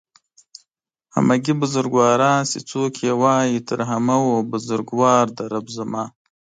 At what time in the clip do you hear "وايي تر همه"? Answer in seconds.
3.21-4.15